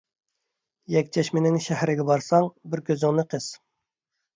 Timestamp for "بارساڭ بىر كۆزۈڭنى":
2.11-3.33